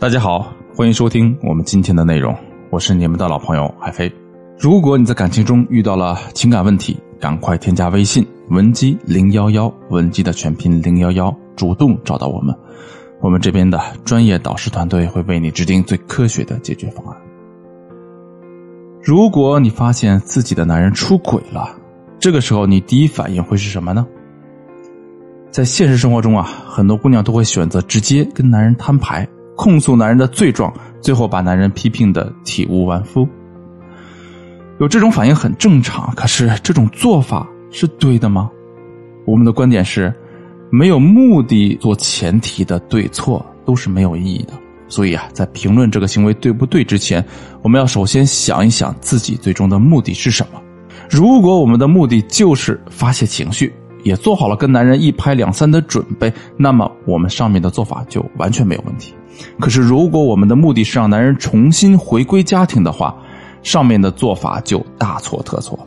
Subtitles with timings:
[0.00, 2.32] 大家好，欢迎收听我们今天的内容，
[2.70, 4.10] 我是你们的老朋友海飞。
[4.56, 12.54] 如果你在感情中遇到了情感问题，赶快添加微信文姬零幺幺，文姬的全拼零幺幺，主动找到我们，
[13.20, 17.16] 我们这边的专业导师团队会为你制定最科学的解决方案。
[19.02, 21.76] 如果你发现自己的男人出轨了，
[22.20, 24.06] 这个时候你第一反应会是什么呢？
[25.50, 29.28] 在现实生活中啊，很多姑娘都会选择直接跟男人摊牌。
[29.58, 33.28] 控诉男人的罪状，最后把男人批评的体无完肤。
[34.78, 38.48] 有这种反应很正常，可是这种做法是对的吗？
[39.26, 40.14] 我们的观点是，
[40.70, 44.52] 没有目的做前提的对错都是没有意义的。
[44.86, 47.22] 所以啊，在评论这个行为对不对之前，
[47.60, 50.62] 我们要首先想一想自己最终的目的是什么。
[51.10, 59.12] 如果我们的目的就是发泄情绪，也做好了跟男人一拍两散的准备，那么我们上面的做法就完全没有问题。
[59.60, 63.14] 可是，如果我们的目的是让男人重新回归家庭的话，
[63.62, 65.86] 上面的做法就大错特错了。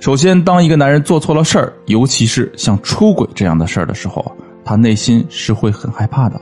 [0.00, 4.24] 首先，当一个男人做错了事儿，尤其是像出轨这样的事儿的时候，
[4.64, 6.40] 他内心是会很害怕的，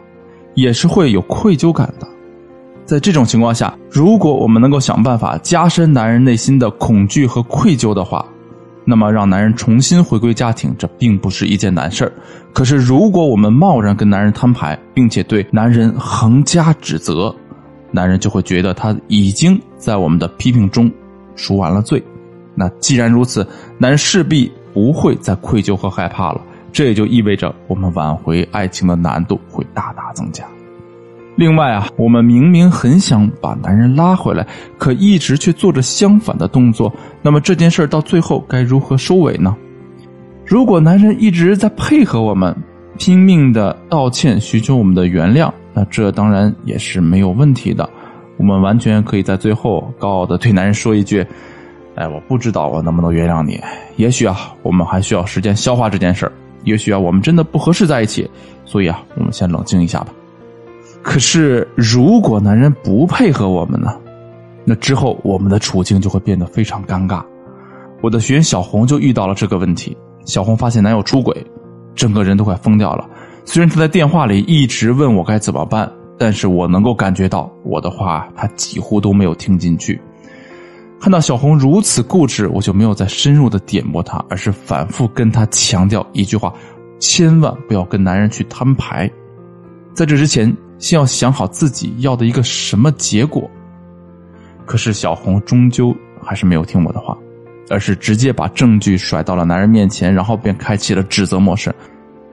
[0.55, 2.07] 也是会有愧疚感的。
[2.87, 8.25] 在这种情况下，如果我们能够想办法加深男人内心的恐惧和愧疚的话，
[8.91, 12.13] 那么，让男人重新回归家庭，这并不是一件难事儿
[12.53, 17.33] 可是，如果我们贸然跟男人摊牌，并且对男人横加指责，
[17.93, 20.91] 男人就会觉得他已经在我们的批评中
[21.37, 22.03] 赎完了罪。
[22.57, 23.47] 那既然如此，
[23.79, 26.41] 男人势必不会再愧疚和害怕了。
[26.73, 30.45] 这也就意味着我们挽回爱情的难度会大大增加。
[31.41, 34.47] 另外啊，我们明明很想把男人拉回来，
[34.77, 39.57] 可一直却做着相反的动作，那么这件事到最后该如何收尾呢？
[40.45, 42.55] 如果男人一直在配合我们，
[42.99, 47.89] 拼命的道歉，寻求我们的原谅，那这当然也是没有问题的。
[48.37, 51.27] 我们完全可以在最后高傲的对男人说一句
[51.97, 53.59] ：“哎，我不知道我能不能原谅你。
[53.97, 56.31] 也许啊，我们还需要时间消化这件事
[56.65, 58.31] 也许啊，我们真的不合适在一起。
[58.67, 60.13] 所以啊，我们先冷静一下吧。”
[61.03, 63.99] 可是，如果男人不配合我们呢？
[64.67, 67.25] 那之后我们的处境就会变得非常尴尬。
[68.03, 69.97] 我的学员小红就遇到了这个问题。
[70.27, 71.35] 小红发现男友出轨，
[71.95, 73.09] 整个人都快疯掉了。
[73.47, 79.99] 虽然她在电话里一直问我该怎么办，但是我能够感觉到我的话她几乎都没有听进去。
[81.01, 86.53] 看到小红如此固执，我就没有再深入的点拨她，而是反复跟她强调一句话：
[86.99, 89.11] 千万不要跟男人去摊牌。
[89.95, 90.55] 在这之前。
[90.81, 93.49] 先要想好自己要的一个什么结果。
[94.67, 97.17] 可是小红终究还是没有听我的话，
[97.69, 101.73] 而是直接把证据甩到了男人面前，然后便开启了指责模式。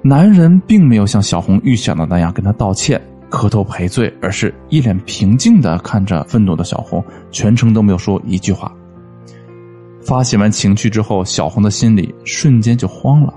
[0.02, 8.72] 男人并没有像小红预想的那样跟他道歉、磕头赔罪，而是一脸平静的看着愤怒的小红，全程都没有说一句话。
[10.00, 13.34] 发泄完情绪之后，小红的心里瞬间就慌了。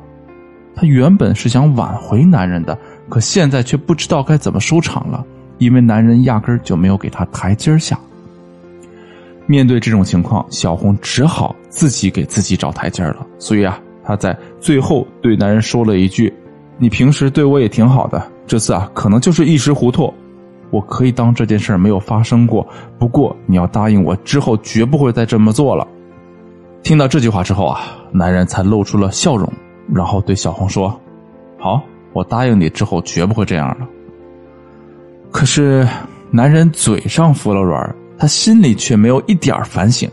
[0.74, 2.78] 她原本是想挽回男人的。
[3.10, 5.22] 可现在却不知道该怎么收场了，
[5.58, 7.98] 因为男人压根就没有给她台阶下。
[9.46, 13.26] 面对这种情况，小红只好自己给自己找台阶了。
[13.38, 16.32] 所以啊，她在最后对男人说了一句
[16.78, 20.14] ：“你平时对我也挺好的，这次啊，可能就是一时糊涂，
[20.70, 22.64] 我可以当这件事没有发生过。
[22.96, 25.84] 不过你要答应我，之后绝不会再这么做了。”
[26.84, 27.80] 听到这句话之后啊，
[28.12, 29.52] 男人才露出了笑容，
[29.92, 30.88] 然后对小红说
[31.58, 31.82] ：“好。”
[32.12, 33.88] 我答应你之后绝不会这样了。
[35.30, 35.86] 可是，
[36.30, 40.10] 男人嘴上服了软，他心里却没有一点反省。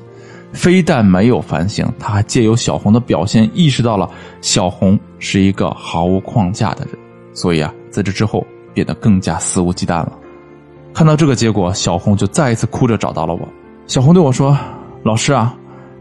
[0.54, 4.10] 非但没有反省，他还借由小红的表现意识到了
[4.42, 6.98] 小红是一个毫无框架的人。
[7.34, 10.14] 所以啊，在这之后变得更加肆无忌惮了。
[10.94, 13.48] 看到这个结果，小红就再一次哭着找到了我。
[13.88, 14.58] 小红对我说
[15.04, 15.56] ：“老师啊，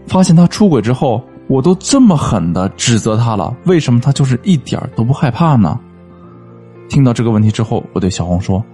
[0.06, 5.78] 发现他出轨之后，我都这么狠的指责他了，为什么他就是一点都不害怕呢？”
[6.88, 8.64] 听到这个问题之后，我对小红说：“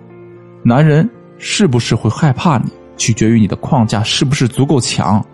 [0.63, 1.09] 男人
[1.39, 5.25] 是不是会害怕你，取决于你的框架是不是足够强。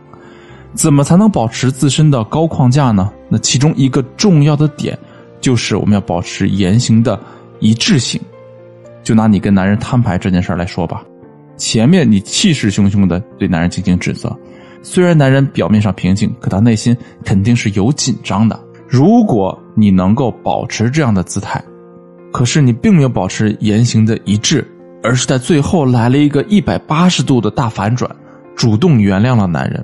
[0.74, 3.10] 怎么才能保持自身的高框架呢？
[3.28, 4.96] 那其中一个重要的点，
[5.40, 7.18] 就是我们要保持言行的
[7.58, 8.20] 一致性。
[9.02, 11.02] 就拿你跟男人摊牌这件事来说吧，
[11.56, 14.36] 前面你气势汹汹的对男人进行指责，
[14.82, 18.58] 虽然男人表面上平静，可他内心肯定是有紧张的。
[18.88, 21.62] 如果你能够保持这样的姿态。”
[22.30, 24.62] 可是你并没有保持言行的一致，
[25.02, 28.08] 而是在最后来了一个一百八十度的大反转，
[28.54, 29.82] 主动原谅了男人。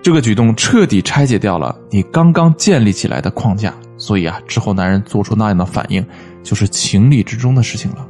[0.00, 6.04] 这个举动彻底拆解掉了你刚刚建立起来的框架，所以啊，之后男人做出那样的反应，
[6.42, 8.08] 就是情理之中的事情了。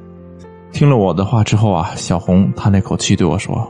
[0.71, 3.69] 听了我的话之后啊，小红叹了口气对我说：“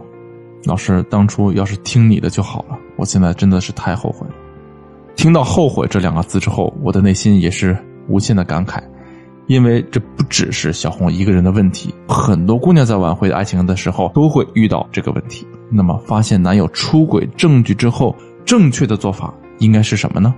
[0.65, 4.35] 老师，当初要是听你的就好了，我现在真的是太后悔了。”
[5.17, 7.77] 听到“后悔”这两个字之后，我的内心也是
[8.09, 8.81] 无限的感慨，
[9.47, 15.47] 因为这不只是小红一个人的问题，很多姑娘在挽回爱情的时候都会遇到这个问题。
[15.71, 18.15] 那么，发现男友出轨证据之后，
[18.45, 20.35] 正确的做法应该是什么呢？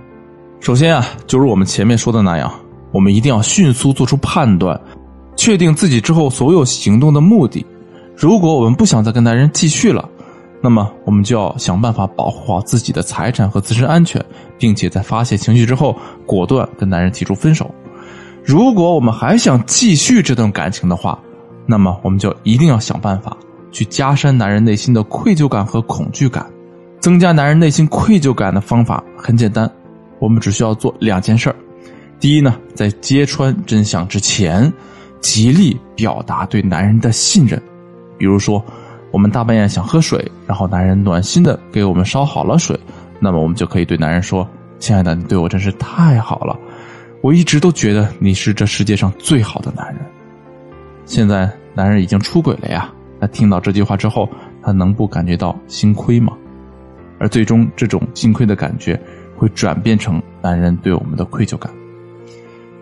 [0.59, 2.51] 首先啊，就如我们前面说的那样，
[2.91, 4.79] 我们一定要迅速做出判断，
[5.35, 7.65] 确定自己之后所有行动的目的。
[8.15, 10.07] 如果我们不想再跟男人继续了，
[10.63, 14.23] 那么，我们就要想办法保护好自己的财产和自身安全，
[14.59, 17.73] 并且在发泄情绪之后，果断跟男人提出分手。
[18.43, 21.17] 如果我们还想继续这段感情的话，
[21.65, 23.35] 那么我们就一定要想办法
[23.71, 26.45] 去加深男人内心的愧疚感和恐惧感。
[26.99, 29.67] 增加男人内心愧疚感的方法很简单，
[30.19, 31.55] 我们只需要做两件事儿
[32.19, 34.71] 第一呢，在揭穿真相之前，
[35.21, 37.59] 极力表达对男人的信任，
[38.15, 38.63] 比如说。
[39.11, 42.79] 我们大半夜想喝水，然后男人暖心的给我们烧好了水，
[43.19, 44.47] 那么我们就可以对男人说
[44.79, 46.57] ：“亲爱的，你对我真是太好了，
[47.21, 49.97] 我一直都觉得你是这世界上最好的男人。”
[51.05, 54.29] 现在男人已经出轨了呀，那听到这句话之后，
[54.63, 56.33] 他能不感觉到心亏吗？
[57.19, 58.99] 而最终，这种心亏的感觉
[59.35, 61.69] 会转变成男人对我们的愧疚感。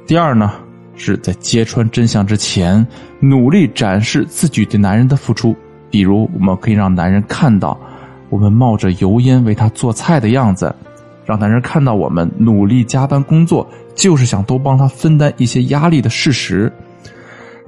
[0.05, 0.53] 第二呢，
[0.95, 2.85] 是在揭穿真相之前，
[3.19, 5.55] 努力展示自己对男人的付出。
[5.89, 7.77] 比如，我们可以让男人看到
[8.29, 10.73] 我们冒着油烟为他做菜的样子，
[11.25, 16.71] 让男人看到我们努力加班工作就是想多帮他分担一些压力的事实。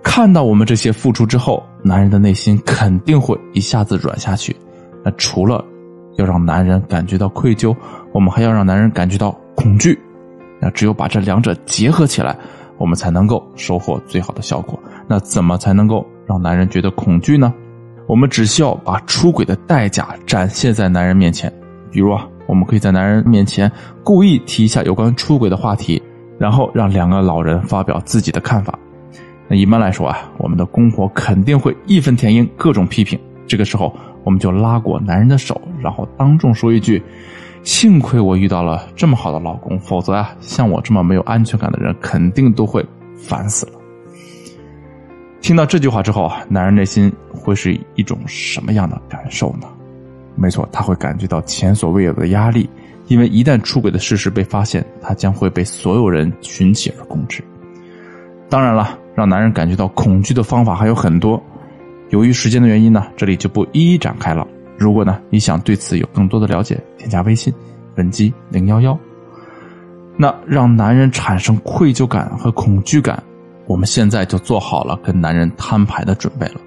[0.04, 4.56] 看到我们这些付出之后，男人的内心肯定会一下子软下去。
[5.04, 5.64] 那除了
[6.18, 7.76] 要让男人感觉到愧疚，
[8.12, 10.00] 我们还要让男人感觉到恐惧。
[10.60, 12.36] 那只有把这两者结合起来，
[12.78, 14.80] 我们才能够收获最好的效果。
[15.08, 17.54] 那怎么才能够让男人觉得恐惧呢？
[18.12, 21.50] 我们只需要把出轨的代价展现在男人面前，
[21.90, 23.72] 比如啊，我们可以在男人面前
[24.04, 26.04] 故意提一下有关出轨的话题，
[26.38, 28.78] 然后让两个老人发表自己的看法。
[29.48, 33.18] 那一般来说啊，我们的公婆肯定会义愤填膺，各种批评。
[33.48, 37.02] 这个时候，我们就拉过男人的手，然后当众说一句
[37.64, 42.86] ：“幸亏我遇到了这么好的老公，否则啊，像我这么没有安全感的人，肯定都会
[43.16, 43.72] 烦死了。”
[45.52, 49.68] 听到这句话之后，男人内心会是一种什么样的感受呢？
[50.34, 52.70] 没错，他会感觉到前所未有的压力，
[53.08, 57.44] 因为一旦出轨的事实被发现，他将会被所有人群起而攻之。
[58.48, 61.44] 当然了，让男人感觉到恐惧的方法还有很多，
[62.12, 64.48] 由于时间的原因呢，这里就不一一展开了。
[64.78, 67.54] 如果呢你想对此有更多的了解，添加微信
[67.98, 68.98] 文姬零幺幺。
[70.16, 73.22] 那让男人产生愧疚感和恐惧感。
[73.68, 76.62] 我们现在就做好了跟男人摊牌的准备了，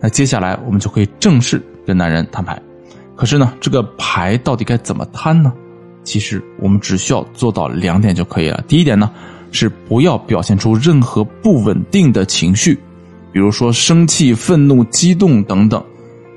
[0.00, 2.60] 那接下来我们就可以正式跟男人摊牌。
[3.16, 5.52] 可是呢，这个牌到底该怎么摊呢？
[6.02, 8.64] 其实我们只需要做到两点就可以了。
[8.66, 9.10] 第一点呢，
[9.52, 12.74] 是不要表现出任何不稳定的情绪，
[13.32, 15.82] 比如说生气、愤怒、激动等等。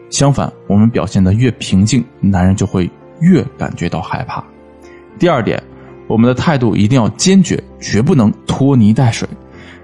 [0.09, 2.89] 相反，我们表现的越平静，男人就会
[3.19, 4.43] 越感觉到害怕。
[5.17, 5.61] 第二点，
[6.07, 9.27] 我们的态度一定要坚决，绝不能拖泥带水。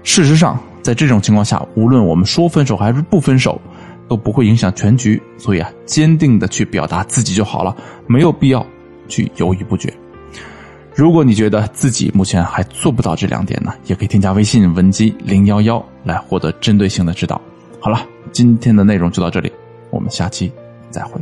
[0.02, 3.60] 事实上，在这种情况下，无论我们说分手还是不分手，
[4.08, 5.20] 都不会影响全局。
[5.36, 8.66] 所以啊，坚定的去表达自己就好了，没有必要
[9.08, 9.92] 去犹豫不决。
[10.94, 17.40] 如果你觉得自己目前还做不到这两点呢，也可以添加微信文姬零幺幺来获得针对性的指导。
[17.80, 19.50] 好了，今天的内容就到这里，
[19.90, 20.52] 我们下期
[20.90, 21.20] 再会。